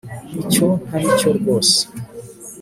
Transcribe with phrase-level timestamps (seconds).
[0.41, 1.79] icyo ntaricyo rwose